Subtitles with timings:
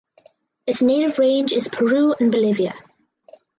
[0.65, 2.73] Its native range is Peru and Bolivia.